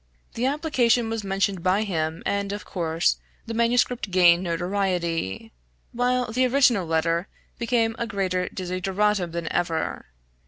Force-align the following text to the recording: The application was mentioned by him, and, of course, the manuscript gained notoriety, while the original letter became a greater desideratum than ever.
The 0.33 0.47
application 0.47 1.11
was 1.11 1.23
mentioned 1.23 1.61
by 1.61 1.83
him, 1.83 2.23
and, 2.25 2.51
of 2.51 2.65
course, 2.65 3.17
the 3.45 3.53
manuscript 3.53 4.09
gained 4.09 4.41
notoriety, 4.43 5.53
while 5.91 6.31
the 6.31 6.47
original 6.47 6.87
letter 6.87 7.27
became 7.59 7.95
a 7.99 8.07
greater 8.07 8.49
desideratum 8.49 9.29
than 9.31 9.47
ever. 9.53 10.07